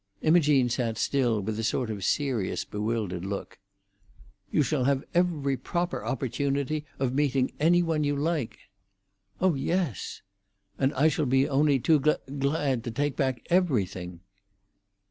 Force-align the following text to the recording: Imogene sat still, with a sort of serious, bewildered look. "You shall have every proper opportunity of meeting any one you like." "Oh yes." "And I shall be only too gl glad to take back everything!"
Imogene 0.23 0.67
sat 0.67 0.97
still, 0.97 1.41
with 1.41 1.59
a 1.59 1.63
sort 1.63 1.91
of 1.91 2.03
serious, 2.03 2.65
bewildered 2.65 3.23
look. 3.23 3.59
"You 4.49 4.63
shall 4.63 4.85
have 4.85 5.03
every 5.13 5.55
proper 5.57 6.03
opportunity 6.03 6.85
of 6.97 7.13
meeting 7.13 7.53
any 7.59 7.83
one 7.83 8.03
you 8.03 8.15
like." 8.15 8.57
"Oh 9.39 9.53
yes." 9.53 10.23
"And 10.79 10.91
I 10.95 11.07
shall 11.07 11.27
be 11.27 11.47
only 11.47 11.77
too 11.77 11.99
gl 11.99 12.17
glad 12.39 12.83
to 12.85 12.89
take 12.89 13.15
back 13.15 13.45
everything!" 13.51 14.21